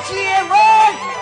[0.00, 0.14] 接
[0.48, 1.15] 吻。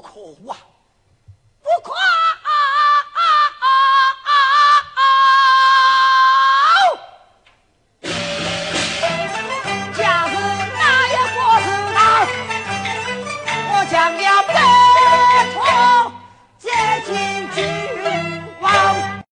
[0.00, 0.77] 苦啊！